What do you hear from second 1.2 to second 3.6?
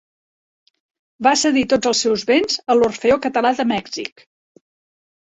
Va cedir tots els seus béns a l'Orfeó Català